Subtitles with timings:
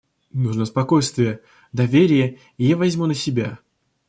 [0.33, 1.41] Нужно спокойствие,
[1.73, 3.59] доверие, и я возьму на себя.